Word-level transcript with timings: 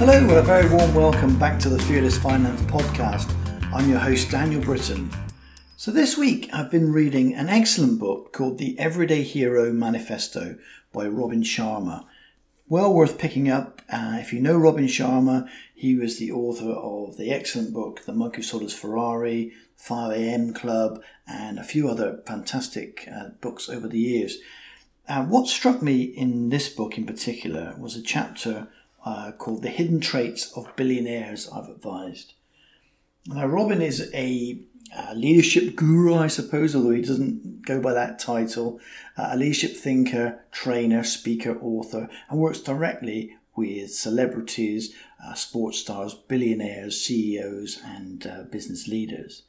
Hello, 0.00 0.16
and 0.16 0.30
a 0.30 0.40
very 0.40 0.66
warm 0.70 0.94
welcome 0.94 1.38
back 1.38 1.60
to 1.60 1.68
the 1.68 1.78
Fearless 1.78 2.16
Finance 2.16 2.62
podcast. 2.62 3.30
I'm 3.70 3.90
your 3.90 3.98
host, 3.98 4.30
Daniel 4.30 4.62
Britton. 4.62 5.10
So, 5.76 5.90
this 5.90 6.16
week 6.16 6.48
I've 6.54 6.70
been 6.70 6.90
reading 6.90 7.34
an 7.34 7.50
excellent 7.50 8.00
book 8.00 8.32
called 8.32 8.56
The 8.56 8.78
Everyday 8.78 9.22
Hero 9.22 9.74
Manifesto 9.74 10.56
by 10.90 11.06
Robin 11.06 11.42
Sharma. 11.42 12.06
Well 12.66 12.94
worth 12.94 13.18
picking 13.18 13.50
up. 13.50 13.82
Uh, 13.92 14.16
if 14.18 14.32
you 14.32 14.40
know 14.40 14.56
Robin 14.56 14.86
Sharma, 14.86 15.46
he 15.74 15.94
was 15.94 16.16
the 16.16 16.32
author 16.32 16.70
of 16.70 17.18
the 17.18 17.30
excellent 17.30 17.74
book 17.74 18.06
The 18.06 18.14
Monk 18.14 18.36
Who 18.36 18.42
Sold 18.42 18.62
His 18.62 18.72
Ferrari, 18.72 19.52
5am 19.78 20.54
Club, 20.54 21.02
and 21.26 21.58
a 21.58 21.62
few 21.62 21.90
other 21.90 22.22
fantastic 22.26 23.06
uh, 23.14 23.28
books 23.42 23.68
over 23.68 23.86
the 23.86 24.00
years. 24.00 24.38
Uh, 25.06 25.24
what 25.24 25.46
struck 25.46 25.82
me 25.82 26.04
in 26.04 26.48
this 26.48 26.70
book 26.70 26.96
in 26.96 27.04
particular 27.04 27.74
was 27.78 27.96
a 27.96 28.02
chapter 28.02 28.68
uh, 29.04 29.32
called 29.32 29.62
The 29.62 29.70
Hidden 29.70 30.00
Traits 30.00 30.52
of 30.52 30.74
Billionaires 30.76 31.48
I've 31.48 31.68
Advised. 31.68 32.34
Now, 33.26 33.46
Robin 33.46 33.82
is 33.82 34.10
a 34.14 34.60
leadership 35.14 35.76
guru, 35.76 36.14
I 36.14 36.26
suppose, 36.26 36.74
although 36.74 36.90
he 36.90 37.02
doesn't 37.02 37.64
go 37.64 37.80
by 37.80 37.92
that 37.94 38.18
title, 38.18 38.80
uh, 39.16 39.28
a 39.30 39.36
leadership 39.36 39.76
thinker, 39.76 40.44
trainer, 40.50 41.04
speaker, 41.04 41.58
author, 41.60 42.08
and 42.28 42.40
works 42.40 42.60
directly 42.60 43.36
with 43.56 43.92
celebrities, 43.92 44.94
uh, 45.24 45.34
sports 45.34 45.78
stars, 45.78 46.14
billionaires, 46.14 47.00
CEOs, 47.00 47.80
and 47.84 48.26
uh, 48.26 48.42
business 48.44 48.88
leaders. 48.88 49.42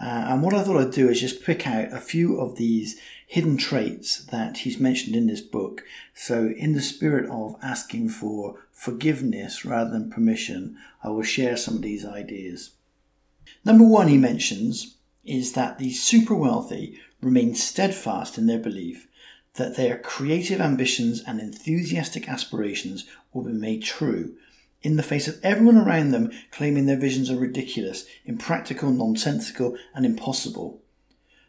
Uh, 0.00 0.26
and 0.28 0.42
what 0.42 0.54
I 0.54 0.62
thought 0.62 0.80
I'd 0.80 0.92
do 0.92 1.08
is 1.08 1.20
just 1.20 1.44
pick 1.44 1.66
out 1.66 1.92
a 1.92 2.00
few 2.00 2.40
of 2.40 2.56
these 2.56 3.00
hidden 3.26 3.56
traits 3.56 4.24
that 4.26 4.58
he's 4.58 4.78
mentioned 4.78 5.16
in 5.16 5.26
this 5.26 5.40
book. 5.40 5.84
So, 6.14 6.46
in 6.46 6.72
the 6.72 6.80
spirit 6.80 7.28
of 7.30 7.56
asking 7.62 8.10
for 8.10 8.66
forgiveness 8.70 9.64
rather 9.64 9.90
than 9.90 10.10
permission, 10.10 10.76
I 11.02 11.08
will 11.08 11.22
share 11.22 11.56
some 11.56 11.76
of 11.76 11.82
these 11.82 12.06
ideas. 12.06 12.70
Number 13.64 13.84
one, 13.84 14.08
he 14.08 14.16
mentions, 14.16 14.96
is 15.24 15.52
that 15.54 15.78
the 15.78 15.92
super 15.92 16.34
wealthy 16.34 16.98
remain 17.20 17.54
steadfast 17.54 18.38
in 18.38 18.46
their 18.46 18.58
belief 18.58 19.08
that 19.58 19.76
their 19.76 19.98
creative 19.98 20.60
ambitions 20.60 21.22
and 21.26 21.40
enthusiastic 21.40 22.28
aspirations 22.28 23.04
will 23.32 23.42
be 23.42 23.52
made 23.52 23.82
true 23.82 24.34
in 24.82 24.96
the 24.96 25.02
face 25.02 25.26
of 25.26 25.40
everyone 25.42 25.76
around 25.76 26.12
them 26.12 26.30
claiming 26.50 26.86
their 26.86 26.96
visions 26.96 27.30
are 27.30 27.36
ridiculous, 27.36 28.06
impractical, 28.24 28.90
nonsensical, 28.90 29.76
and 29.94 30.06
impossible. 30.06 30.80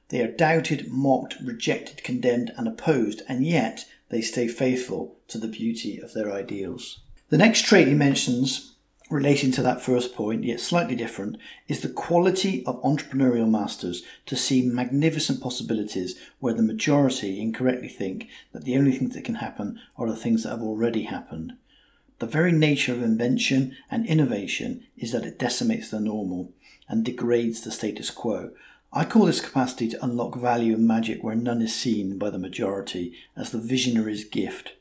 They 0.09 0.21
are 0.21 0.31
doubted, 0.31 0.91
mocked, 0.91 1.35
rejected, 1.43 2.03
condemned, 2.03 2.51
and 2.57 2.67
opposed, 2.67 3.21
and 3.27 3.45
yet 3.45 3.85
they 4.09 4.21
stay 4.21 4.47
faithful 4.47 5.17
to 5.27 5.37
the 5.37 5.47
beauty 5.47 5.99
of 5.99 6.13
their 6.13 6.31
ideals. 6.31 7.01
The 7.29 7.37
next 7.37 7.65
trait 7.65 7.87
he 7.87 7.93
mentions, 7.93 8.73
relating 9.11 9.51
to 9.51 9.61
that 9.61 9.81
first 9.81 10.15
point, 10.15 10.43
yet 10.43 10.59
slightly 10.59 10.95
different, 10.95 11.37
is 11.67 11.81
the 11.81 11.89
quality 11.89 12.65
of 12.65 12.81
entrepreneurial 12.81 13.47
masters 13.47 14.01
to 14.25 14.35
see 14.35 14.63
magnificent 14.63 15.41
possibilities 15.41 16.19
where 16.39 16.55
the 16.55 16.63
majority 16.63 17.39
incorrectly 17.39 17.89
think 17.89 18.27
that 18.51 18.63
the 18.63 18.75
only 18.75 18.93
things 18.93 19.13
that 19.13 19.25
can 19.25 19.35
happen 19.35 19.79
are 19.95 20.07
the 20.07 20.15
things 20.15 20.41
that 20.41 20.49
have 20.49 20.63
already 20.63 21.03
happened. 21.03 21.53
The 22.19 22.25
very 22.25 22.51
nature 22.51 22.93
of 22.93 23.01
invention 23.01 23.77
and 23.89 24.05
innovation 24.05 24.85
is 24.97 25.13
that 25.13 25.25
it 25.25 25.39
decimates 25.39 25.89
the 25.89 26.01
normal 26.01 26.51
and 26.87 27.03
degrades 27.05 27.61
the 27.61 27.71
status 27.71 28.11
quo. 28.11 28.51
I 28.91 29.05
call 29.05 29.25
this 29.25 29.39
capacity 29.39 29.87
to 29.89 30.03
unlock 30.03 30.35
value 30.35 30.73
and 30.73 30.87
magic 30.87 31.23
where 31.23 31.35
none 31.35 31.61
is 31.61 31.73
seen 31.73 32.17
by 32.17 32.29
the 32.29 32.37
majority 32.37 33.13
as 33.37 33.51
the 33.51 33.59
visionary's 33.59 34.25
gift. 34.25 34.73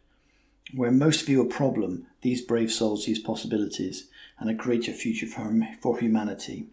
Where 0.74 0.90
most 0.90 1.26
view 1.26 1.40
a 1.40 1.46
problem, 1.46 2.06
these 2.22 2.42
brave 2.42 2.72
souls 2.72 3.04
see 3.04 3.20
possibilities 3.20 4.08
and 4.38 4.50
a 4.50 4.54
greater 4.54 4.92
future 4.92 5.26
for, 5.26 5.68
for 5.80 5.98
humanity. 5.98 6.66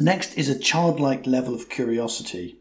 Next 0.00 0.36
is 0.36 0.48
a 0.48 0.58
childlike 0.58 1.26
level 1.26 1.54
of 1.54 1.68
curiosity. 1.68 2.56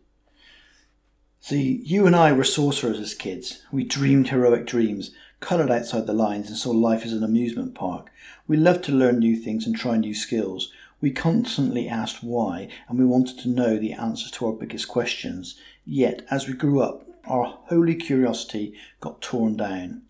See, 1.40 1.82
you 1.84 2.08
and 2.08 2.16
I 2.16 2.32
were 2.34 2.44
sorcerers 2.44 3.00
as 3.00 3.14
kids. 3.14 3.64
We 3.72 3.84
dreamed 3.84 4.30
heroic 4.30 4.66
dreams, 4.66 5.12
coloured 5.46 5.70
outside 5.70 6.08
the 6.08 6.14
lines, 6.14 6.48
and 6.50 6.58
saw 6.58 6.72
life 6.72 7.06
as 7.06 7.14
an 7.14 7.24
amusement 7.24 7.76
park. 7.76 8.12
We 8.48 8.58
loved 8.58 8.84
to 8.86 8.92
learn 8.92 9.20
new 9.20 9.36
things 9.36 9.68
and 9.68 9.76
try 9.76 9.96
new 9.96 10.16
skills. 10.16 10.72
We 11.00 11.12
constantly 11.12 11.88
asked 11.88 12.24
why, 12.24 12.68
and 12.90 12.98
we 12.98 13.06
wanted 13.06 13.38
to 13.40 13.50
know 13.50 13.78
the 13.78 13.94
answers 13.94 14.32
to 14.32 14.48
our 14.48 14.54
biggest 14.54 14.88
questions. 14.88 15.54
Yet, 15.86 16.26
as 16.32 16.48
we 16.48 16.56
grew 16.56 16.82
up, 16.82 17.08
our 17.26 17.60
holy 17.66 17.94
curiosity 17.94 18.74
got 19.00 19.22
torn 19.22 19.56
down. 19.56 20.02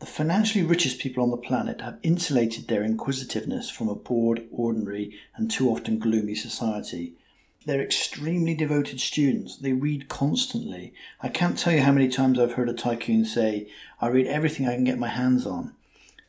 The 0.00 0.06
financially 0.06 0.64
richest 0.64 0.98
people 0.98 1.22
on 1.22 1.30
the 1.30 1.36
planet 1.36 1.80
have 1.80 2.00
insulated 2.02 2.66
their 2.66 2.82
inquisitiveness 2.82 3.70
from 3.70 3.88
a 3.88 3.94
bored, 3.94 4.42
ordinary, 4.50 5.16
and 5.36 5.48
too 5.48 5.70
often 5.70 6.00
gloomy 6.00 6.34
society. 6.34 7.14
They're 7.66 7.82
extremely 7.82 8.54
devoted 8.54 9.00
students. 9.00 9.56
They 9.56 9.72
read 9.72 10.08
constantly. 10.08 10.94
I 11.20 11.28
can't 11.28 11.58
tell 11.58 11.72
you 11.72 11.80
how 11.80 11.90
many 11.90 12.08
times 12.08 12.38
I've 12.38 12.52
heard 12.52 12.68
a 12.68 12.72
tycoon 12.72 13.24
say, 13.24 13.68
I 14.00 14.06
read 14.06 14.28
everything 14.28 14.68
I 14.68 14.76
can 14.76 14.84
get 14.84 15.00
my 15.00 15.08
hands 15.08 15.44
on. 15.44 15.74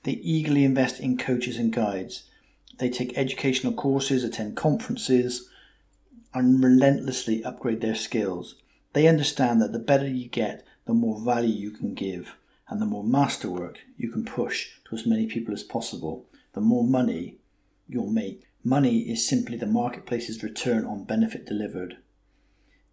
They 0.01 0.13
eagerly 0.13 0.63
invest 0.63 0.99
in 0.99 1.15
coaches 1.15 1.57
and 1.57 1.71
guides. 1.71 2.23
They 2.79 2.89
take 2.89 3.15
educational 3.15 3.73
courses, 3.73 4.23
attend 4.23 4.57
conferences, 4.57 5.47
and 6.33 6.63
relentlessly 6.63 7.43
upgrade 7.43 7.81
their 7.81 7.95
skills. 7.95 8.55
They 8.93 9.07
understand 9.07 9.61
that 9.61 9.73
the 9.73 9.79
better 9.79 10.07
you 10.07 10.29
get, 10.29 10.65
the 10.85 10.95
more 10.95 11.19
value 11.19 11.53
you 11.53 11.69
can 11.69 11.93
give, 11.93 12.35
and 12.67 12.81
the 12.81 12.85
more 12.87 13.03
masterwork 13.03 13.81
you 13.95 14.09
can 14.09 14.25
push 14.25 14.69
to 14.89 14.95
as 14.95 15.05
many 15.05 15.27
people 15.27 15.53
as 15.53 15.61
possible, 15.61 16.25
the 16.53 16.61
more 16.61 16.83
money 16.83 17.37
you'll 17.87 18.09
make. 18.09 18.47
Money 18.63 18.99
is 19.09 19.27
simply 19.27 19.55
the 19.55 19.65
marketplace's 19.65 20.43
return 20.43 20.83
on 20.83 21.05
benefit 21.05 21.45
delivered. 21.45 21.97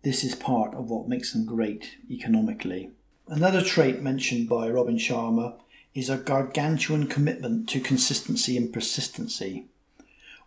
This 0.02 0.22
is 0.22 0.34
part 0.34 0.74
of 0.74 0.88
what 0.88 1.08
makes 1.08 1.32
them 1.32 1.46
great 1.46 1.96
economically. 2.10 2.90
Another 3.26 3.62
trait 3.62 4.02
mentioned 4.02 4.48
by 4.48 4.68
Robin 4.68 4.98
Sharma 4.98 5.56
is 5.94 6.10
a 6.10 6.16
gargantuan 6.16 7.06
commitment 7.06 7.68
to 7.70 7.80
consistency 7.80 8.56
and 8.56 8.72
persistency. 8.72 9.66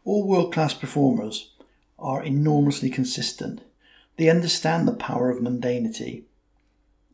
All 0.05 0.27
world 0.27 0.53
class 0.53 0.73
performers 0.73 1.51
are 1.99 2.23
enormously 2.23 2.89
consistent. 2.89 3.61
They 4.17 4.29
understand 4.29 4.87
the 4.87 4.93
power 4.93 5.29
of 5.29 5.41
mundanity, 5.41 6.23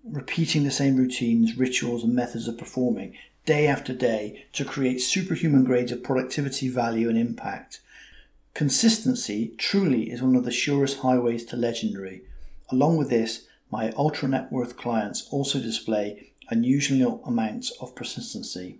repeating 0.03 0.63
the 0.63 0.71
same 0.71 0.97
routines, 0.97 1.57
rituals, 1.57 2.03
and 2.03 2.13
methods 2.13 2.47
of 2.47 2.57
performing 2.57 3.15
day 3.45 3.67
after 3.67 3.93
day 3.93 4.45
to 4.53 4.65
create 4.65 4.99
superhuman 4.99 5.63
grades 5.63 5.91
of 5.91 6.03
productivity, 6.03 6.69
value, 6.69 7.09
and 7.09 7.17
impact. 7.17 7.79
Consistency 8.53 9.55
truly 9.57 10.11
is 10.11 10.21
one 10.21 10.35
of 10.35 10.45
the 10.45 10.51
surest 10.51 10.99
highways 10.99 11.43
to 11.45 11.57
legendary. 11.57 12.21
Along 12.69 12.97
with 12.97 13.09
this, 13.09 13.47
my 13.71 13.91
ultra 13.97 14.29
net 14.29 14.51
worth 14.51 14.77
clients 14.77 15.27
also 15.31 15.59
display 15.59 16.33
unusual 16.51 17.23
amounts 17.25 17.71
of 17.81 17.95
persistency. 17.95 18.77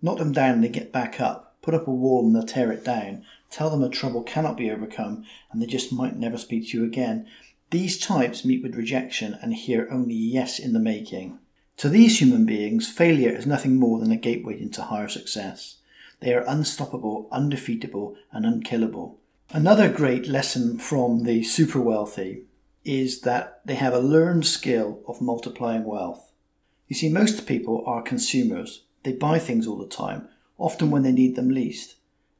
Knock 0.00 0.16
them 0.16 0.32
down 0.32 0.62
they 0.62 0.70
get 0.70 0.90
back 0.90 1.20
up, 1.20 1.54
put 1.60 1.74
up 1.74 1.86
a 1.86 1.90
wall 1.90 2.24
and 2.24 2.34
they'll 2.34 2.46
tear 2.46 2.72
it 2.72 2.82
down, 2.82 3.26
tell 3.50 3.68
them 3.68 3.82
a 3.82 3.90
trouble 3.90 4.22
cannot 4.22 4.56
be 4.56 4.70
overcome 4.70 5.26
and 5.52 5.60
they 5.60 5.66
just 5.66 5.92
might 5.92 6.16
never 6.16 6.38
speak 6.38 6.70
to 6.70 6.78
you 6.78 6.84
again. 6.84 7.26
These 7.70 7.98
types 7.98 8.42
meet 8.42 8.62
with 8.62 8.74
rejection 8.74 9.38
and 9.42 9.52
hear 9.52 9.86
only 9.90 10.14
yes 10.14 10.58
in 10.58 10.72
the 10.72 10.80
making. 10.80 11.38
To 11.78 11.90
these 11.90 12.22
human 12.22 12.46
beings, 12.46 12.88
failure 12.88 13.36
is 13.36 13.46
nothing 13.46 13.76
more 13.76 13.98
than 13.98 14.12
a 14.12 14.16
gateway 14.16 14.58
into 14.58 14.80
higher 14.80 15.08
success. 15.08 15.76
They 16.24 16.32
are 16.32 16.44
unstoppable, 16.48 17.28
undefeatable, 17.30 18.16
and 18.32 18.46
unkillable. 18.46 19.18
Another 19.50 19.92
great 19.92 20.26
lesson 20.26 20.78
from 20.78 21.24
the 21.24 21.42
super 21.42 21.78
wealthy 21.78 22.44
is 22.82 23.20
that 23.20 23.60
they 23.66 23.74
have 23.74 23.92
a 23.92 23.98
learned 23.98 24.46
skill 24.46 25.00
of 25.06 25.20
multiplying 25.20 25.84
wealth. 25.84 26.32
You 26.88 26.96
see, 26.96 27.10
most 27.10 27.46
people 27.46 27.84
are 27.86 28.00
consumers. 28.00 28.84
They 29.02 29.12
buy 29.12 29.38
things 29.38 29.66
all 29.66 29.76
the 29.76 29.86
time, 29.86 30.30
often 30.56 30.90
when 30.90 31.02
they 31.02 31.12
need 31.12 31.36
them 31.36 31.50
least. 31.50 31.96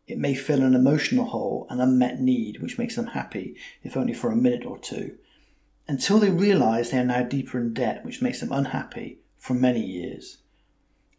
It 0.06 0.16
may 0.16 0.34
fill 0.34 0.62
an 0.62 0.75
emotional 0.75 1.26
hole, 1.26 1.66
an 1.69 1.78
unmet 1.78 2.22
need, 2.22 2.62
which 2.62 2.78
makes 2.78 2.96
them 2.96 3.08
happy, 3.08 3.54
if 3.82 3.98
only 3.98 4.14
for 4.14 4.32
a 4.32 4.36
minute 4.36 4.64
or 4.64 4.78
two, 4.78 5.19
until 5.86 6.19
they 6.19 6.31
realize 6.31 6.90
they 6.90 7.00
are 7.00 7.04
now 7.04 7.22
deeper 7.22 7.58
in 7.58 7.75
debt, 7.75 8.02
which 8.02 8.22
makes 8.22 8.40
them 8.40 8.50
unhappy 8.50 9.19
for 9.36 9.52
many 9.52 9.84
years. 9.84 10.38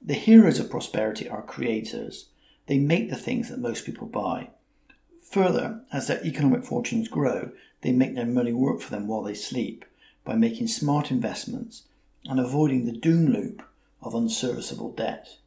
The 0.02 0.16
heroes 0.16 0.58
of 0.58 0.72
prosperity 0.72 1.30
are 1.30 1.44
creators. 1.44 2.30
They 2.68 2.80
make 2.80 3.10
the 3.10 3.16
things 3.16 3.50
that 3.50 3.60
most 3.60 3.86
people 3.86 4.08
buy. 4.08 4.50
Further, 5.30 5.82
as 5.92 6.08
their 6.08 6.24
economic 6.26 6.64
fortunes 6.64 7.08
grow, 7.08 7.52
they 7.82 7.92
make 7.92 8.16
their 8.16 8.26
money 8.26 8.54
work 8.54 8.82
for 8.82 8.90
them 8.90 9.08
while 9.08 9.22
they 9.22 9.34
sleep 9.34 9.86
by 10.24 10.36
making 10.36 10.68
smart 10.68 11.12
investments 11.12 11.84
and 12.26 12.40
avoiding 12.40 12.86
the 12.86 12.92
doom 12.92 13.28
loop 13.28 13.62
of 14.02 14.16
unserviceable 14.16 14.92
debt. 14.92 15.38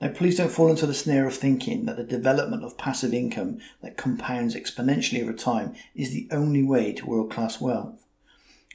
Now, 0.00 0.08
please 0.08 0.36
don't 0.36 0.50
fall 0.50 0.68
into 0.68 0.86
the 0.86 0.92
snare 0.92 1.26
of 1.26 1.34
thinking 1.34 1.86
that 1.86 1.96
the 1.96 2.04
development 2.04 2.64
of 2.64 2.76
passive 2.76 3.14
income 3.14 3.60
that 3.80 3.96
compounds 3.96 4.54
exponentially 4.54 5.22
over 5.22 5.32
time 5.32 5.74
is 5.94 6.10
the 6.10 6.28
only 6.30 6.62
way 6.62 6.92
to 6.92 7.06
world 7.06 7.30
class 7.30 7.60
wealth. 7.60 8.04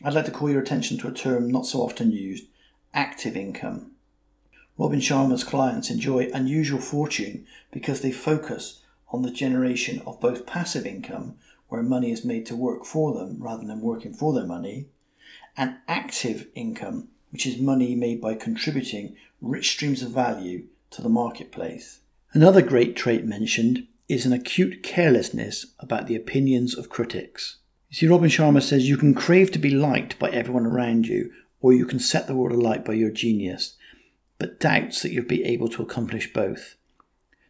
I'd 0.04 0.14
like 0.14 0.26
to 0.26 0.32
call 0.32 0.50
your 0.50 0.62
attention 0.62 0.98
to 1.00 1.08
a 1.08 1.14
term 1.14 1.48
not 1.52 1.68
so 1.68 1.82
often 1.82 2.12
used 2.12 2.48
active 2.94 3.38
income. 3.38 3.91
Robin 4.78 5.00
Sharma's 5.00 5.44
clients 5.44 5.90
enjoy 5.90 6.30
unusual 6.34 6.80
fortune 6.80 7.46
because 7.72 8.02
they 8.02 8.12
focus 8.12 8.82
on 9.10 9.22
the 9.22 9.32
generation 9.32 10.02
of 10.06 10.22
both 10.22 10.46
passive 10.46 10.86
income, 10.86 11.36
where 11.68 11.84
money 11.84 12.12
is 12.12 12.26
made 12.26 12.46
to 12.46 12.56
work 12.56 12.86
for 12.86 13.14
them 13.14 13.38
rather 13.40 13.66
than 13.66 13.82
working 13.82 14.14
for 14.14 14.34
their 14.34 14.46
money, 14.46 14.88
and 15.58 15.76
active 15.88 16.48
income, 16.56 17.10
which 17.32 17.46
is 17.46 17.60
money 17.60 17.96
made 17.96 18.22
by 18.22 18.34
contributing 18.34 19.16
rich 19.42 19.72
streams 19.72 20.02
of 20.02 20.12
value 20.12 20.66
to 20.90 21.02
the 21.02 21.10
marketplace. 21.10 22.00
Another 22.34 22.62
great 22.62 22.96
trait 22.96 23.26
mentioned 23.26 23.88
is 24.08 24.26
an 24.26 24.34
acute 24.34 24.84
carelessness 24.84 25.68
about 25.80 26.08
the 26.08 26.16
opinions 26.16 26.78
of 26.78 26.90
critics. 26.90 27.58
You 27.90 27.96
see, 27.96 28.08
Robin 28.08 28.30
Sharma 28.30 28.62
says 28.62 28.88
you 28.88 28.98
can 28.98 29.14
crave 29.14 29.52
to 29.52 29.60
be 29.60 29.70
liked 29.70 30.18
by 30.18 30.30
everyone 30.30 30.66
around 30.66 31.08
you, 31.08 31.32
or 31.60 31.74
you 31.74 31.86
can 31.86 32.00
set 32.00 32.28
the 32.28 32.36
world 32.36 32.54
alight 32.54 32.86
by 32.86 32.94
your 32.94 33.12
genius, 33.12 33.76
but 34.42 34.60
doubts 34.60 35.04
that 35.04 35.12
you'll 35.12 35.24
be 35.24 35.44
able 35.44 35.68
to 35.70 35.84
accomplish 35.84 36.34
both. 36.34 36.74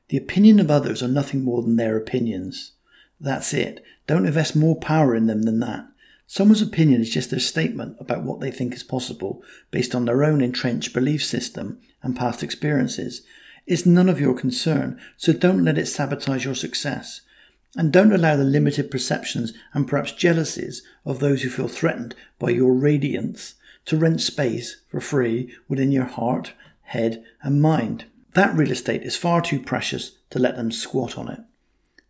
The 0.09 0.17
opinion 0.17 0.59
of 0.59 0.69
others 0.69 1.01
are 1.01 1.07
nothing 1.07 1.41
more 1.41 1.61
than 1.61 1.77
their 1.77 1.95
opinions. 1.95 2.73
That's 3.17 3.53
it. 3.53 3.81
Don't 4.07 4.25
invest 4.25 4.57
more 4.57 4.75
power 4.77 5.15
in 5.15 5.25
them 5.25 5.43
than 5.43 5.61
that. 5.61 5.87
Someone's 6.27 6.61
opinion 6.61 6.99
is 6.99 7.09
just 7.09 7.29
their 7.29 7.39
statement 7.39 7.95
about 7.97 8.23
what 8.23 8.41
they 8.41 8.51
think 8.51 8.73
is 8.73 8.83
possible 8.83 9.41
based 9.71 9.95
on 9.95 10.03
their 10.03 10.21
own 10.21 10.41
entrenched 10.41 10.93
belief 10.93 11.23
system 11.23 11.79
and 12.03 12.13
past 12.13 12.43
experiences. 12.43 13.21
It's 13.65 13.85
none 13.85 14.09
of 14.09 14.19
your 14.19 14.33
concern, 14.33 14.99
so 15.15 15.31
don't 15.31 15.63
let 15.63 15.77
it 15.77 15.85
sabotage 15.85 16.43
your 16.43 16.55
success. 16.55 17.21
And 17.77 17.93
don't 17.93 18.11
allow 18.11 18.35
the 18.35 18.43
limited 18.43 18.91
perceptions 18.91 19.53
and 19.73 19.87
perhaps 19.87 20.11
jealousies 20.11 20.83
of 21.05 21.19
those 21.19 21.43
who 21.43 21.49
feel 21.49 21.69
threatened 21.69 22.15
by 22.37 22.49
your 22.49 22.73
radiance 22.73 23.55
to 23.85 23.95
rent 23.95 24.19
space 24.19 24.81
for 24.89 24.99
free 24.99 25.55
within 25.69 25.93
your 25.93 26.03
heart, 26.03 26.53
head, 26.91 27.23
and 27.41 27.61
mind. 27.61 28.05
That 28.33 28.55
real 28.55 28.71
estate 28.71 29.03
is 29.03 29.15
far 29.15 29.41
too 29.41 29.59
precious 29.59 30.17
to 30.29 30.39
let 30.39 30.55
them 30.55 30.71
squat 30.71 31.17
on 31.17 31.29
it. 31.29 31.39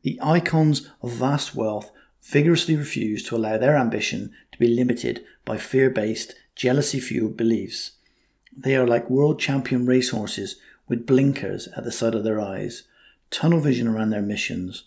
The 0.04 0.20
icons 0.22 0.90
of 1.02 1.12
vast 1.12 1.56
wealth 1.56 1.92
vigorously 2.24 2.76
refuse 2.76 3.24
to 3.24 3.36
allow 3.36 3.58
their 3.58 3.78
ambition 3.78 4.32
to 4.52 4.60
be 4.60 4.68
limited 4.68 5.24
by 5.46 5.58
fear 5.58 5.90
based, 5.90 6.36
jealousy 6.56 7.00
fueled 7.00 7.38
beliefs. 7.38 7.92
They 8.56 8.76
are 8.76 8.88
like 8.88 9.10
world 9.10 9.40
champion 9.40 9.86
racehorses 9.86 10.58
with 10.88 11.06
blinkers 11.06 11.68
at 11.78 11.84
the 11.84 11.92
side 11.92 12.16
of 12.16 12.24
their 12.24 12.40
eyes, 12.40 12.84
tunnel 13.30 13.60
vision 13.60 13.88
around 13.88 14.10
their 14.10 14.22
missions. 14.22 14.86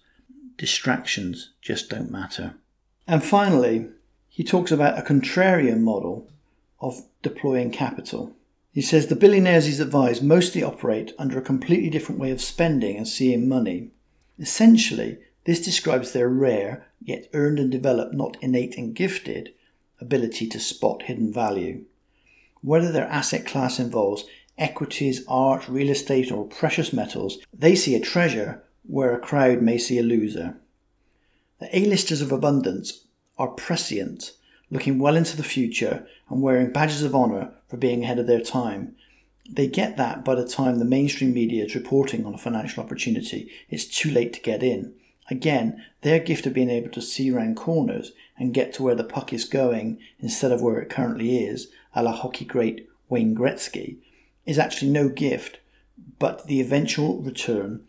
Distractions 0.56 1.50
just 1.62 1.88
don't 1.88 2.10
matter. 2.10 2.54
And 3.06 3.22
finally, 3.22 3.88
he 4.28 4.42
talks 4.44 4.72
about 4.72 4.98
a 4.98 5.02
contrarian 5.02 5.80
model 5.80 6.28
of 6.80 7.04
deploying 7.22 7.70
capital. 7.70 8.34
He 8.74 8.82
says 8.82 9.06
the 9.06 9.14
billionaires 9.14 9.66
he's 9.66 9.78
advised 9.78 10.20
mostly 10.20 10.60
operate 10.60 11.12
under 11.16 11.38
a 11.38 11.42
completely 11.42 11.88
different 11.90 12.20
way 12.20 12.32
of 12.32 12.42
spending 12.42 12.96
and 12.96 13.06
seeing 13.06 13.48
money. 13.48 13.92
Essentially, 14.36 15.18
this 15.44 15.64
describes 15.64 16.10
their 16.10 16.28
rare, 16.28 16.88
yet 17.00 17.28
earned 17.34 17.60
and 17.60 17.70
developed, 17.70 18.14
not 18.14 18.36
innate 18.42 18.76
and 18.76 18.92
gifted, 18.92 19.54
ability 20.00 20.48
to 20.48 20.58
spot 20.58 21.02
hidden 21.02 21.32
value. 21.32 21.84
Whether 22.62 22.90
their 22.90 23.06
asset 23.06 23.46
class 23.46 23.78
involves 23.78 24.24
equities, 24.58 25.24
art, 25.28 25.68
real 25.68 25.90
estate, 25.90 26.32
or 26.32 26.44
precious 26.44 26.92
metals, 26.92 27.38
they 27.56 27.76
see 27.76 27.94
a 27.94 28.00
treasure 28.00 28.64
where 28.82 29.14
a 29.14 29.20
crowd 29.20 29.62
may 29.62 29.78
see 29.78 29.98
a 29.98 30.02
loser. 30.02 30.56
The 31.60 31.78
A-listers 31.78 32.20
of 32.20 32.32
abundance 32.32 33.04
are 33.38 33.48
prescient, 33.48 34.32
looking 34.74 34.98
well 34.98 35.14
into 35.14 35.36
the 35.36 35.44
future 35.44 36.04
and 36.28 36.42
wearing 36.42 36.72
badges 36.72 37.02
of 37.02 37.14
honour 37.14 37.54
for 37.68 37.76
being 37.76 38.02
ahead 38.02 38.18
of 38.18 38.26
their 38.26 38.40
time. 38.40 38.96
They 39.48 39.68
get 39.68 39.96
that 39.98 40.24
by 40.24 40.34
the 40.34 40.48
time 40.48 40.80
the 40.80 40.84
mainstream 40.84 41.32
media 41.32 41.64
is 41.64 41.76
reporting 41.76 42.26
on 42.26 42.34
a 42.34 42.38
financial 42.38 42.82
opportunity, 42.82 43.52
it's 43.70 43.84
too 43.84 44.10
late 44.10 44.32
to 44.32 44.40
get 44.40 44.64
in. 44.64 44.92
Again, 45.30 45.84
their 46.00 46.18
gift 46.18 46.44
of 46.44 46.54
being 46.54 46.70
able 46.70 46.90
to 46.90 47.00
see 47.00 47.30
round 47.30 47.56
corners 47.56 48.12
and 48.36 48.52
get 48.52 48.74
to 48.74 48.82
where 48.82 48.96
the 48.96 49.04
puck 49.04 49.32
is 49.32 49.44
going 49.44 50.00
instead 50.18 50.50
of 50.50 50.60
where 50.60 50.80
it 50.80 50.90
currently 50.90 51.44
is, 51.44 51.68
a 51.94 52.02
la 52.02 52.10
hockey 52.10 52.44
great 52.44 52.88
Wayne 53.08 53.34
Gretzky, 53.36 53.98
is 54.44 54.58
actually 54.58 54.90
no 54.90 55.08
gift, 55.08 55.60
but 56.18 56.48
the 56.48 56.60
eventual 56.60 57.22
return 57.22 57.84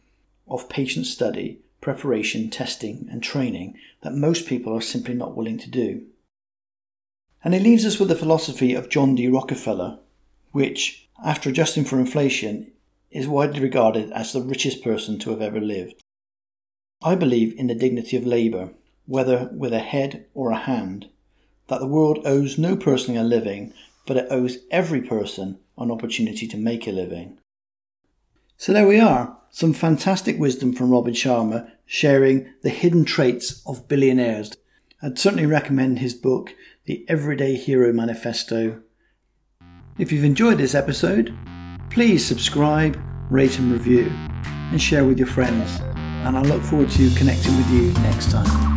of 0.48 0.70
patient 0.70 1.08
study, 1.08 1.62
preparation, 1.82 2.52
testing, 2.52 3.08
and 3.12 3.24
training 3.24 3.76
that 4.02 4.14
most 4.14 4.46
people 4.46 4.72
are 4.72 4.82
simply 4.82 5.16
not 5.16 5.36
willing 5.36 5.58
to 5.58 5.70
do. 5.70 6.06
And 7.46 7.54
it 7.54 7.62
leaves 7.62 7.86
us 7.86 8.00
with 8.00 8.10
the 8.10 8.16
philosophy 8.16 8.74
of 8.74 8.90
John 8.90 9.14
D. 9.14 9.28
Rockefeller, 9.28 10.00
which, 10.52 11.08
after 11.24 11.48
adjusting 11.48 11.86
for 11.86 12.00
inflation, 12.00 12.72
is 13.12 13.28
widely 13.28 13.60
regarded 13.60 14.12
as 14.14 14.34
the 14.34 14.42
richest 14.42 14.84
person 14.84 15.20
to 15.20 15.30
have 15.30 15.42
ever 15.42 15.62
lived. 15.62 16.02
I 17.04 17.14
believe 17.14 17.56
in 17.56 17.68
the 17.68 17.76
dignity 17.76 18.18
of 18.18 18.26
labour, 18.26 18.72
whether 19.06 19.52
with 19.54 19.74
a 19.74 19.80
head 19.80 20.26
or 20.34 20.50
a 20.50 20.58
hand, 20.58 21.08
that 21.68 21.80
the 21.80 21.86
world 21.86 22.20
owes 22.26 22.58
no 22.58 22.76
person 22.76 23.16
a 23.16 23.24
living, 23.24 23.74
but 24.08 24.18
it 24.18 24.28
owes 24.32 24.58
every 24.72 25.02
person 25.02 25.60
an 25.78 25.92
opportunity 25.92 26.48
to 26.48 26.58
make 26.58 26.88
a 26.88 26.92
living. 26.92 27.38
So 28.58 28.74
there 28.74 28.88
we 28.88 29.00
are, 29.00 29.38
some 29.52 29.74
fantastic 29.74 30.40
wisdom 30.40 30.74
from 30.74 30.90
Robin 30.90 31.14
Sharma 31.14 31.70
sharing 31.86 32.52
the 32.64 32.72
hidden 32.72 33.06
traits 33.06 33.62
of 33.68 33.88
billionaires. 33.88 34.52
I'd 35.02 35.20
certainly 35.20 35.46
recommend 35.46 36.00
his 36.00 36.16
book, 36.16 36.56
The 36.86 37.06
Everyday 37.08 37.56
Hero 37.56 37.92
Manifesto. 37.92 38.82
If 39.98 40.12
you've 40.12 40.24
enjoyed 40.24 40.58
this 40.58 40.76
episode, 40.76 41.36
please 41.90 42.26
subscribe, 42.26 43.00
rate 43.30 43.58
and 43.60 43.72
review, 43.72 44.12
and 44.72 44.82
share 44.82 45.06
with 45.06 45.18
your 45.18 45.28
friends 45.28 45.82
and 46.26 46.36
I 46.36 46.42
look 46.42 46.64
forward 46.64 46.90
to 46.92 47.10
connecting 47.12 47.56
with 47.56 47.70
you 47.70 47.94
next 48.02 48.32
time. 48.32 48.75